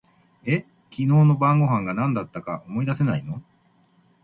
[0.47, 3.43] え、昨日の晩御飯が何だったか思い出せないの？